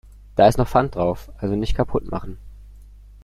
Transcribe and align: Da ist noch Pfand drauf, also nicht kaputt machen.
Da 0.35 0.47
ist 0.47 0.57
noch 0.57 0.67
Pfand 0.67 0.95
drauf, 0.95 1.29
also 1.37 1.55
nicht 1.55 1.75
kaputt 1.75 2.09
machen. 2.09 2.39